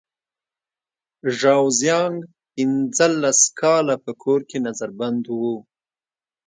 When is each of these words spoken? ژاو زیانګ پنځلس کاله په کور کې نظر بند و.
ژاو 1.37 1.63
زیانګ 1.79 2.15
پنځلس 2.53 3.39
کاله 3.59 3.95
په 4.03 4.11
کور 4.23 4.39
کې 4.49 4.57
نظر 4.67 4.89
بند 4.99 5.23
و. 5.39 5.39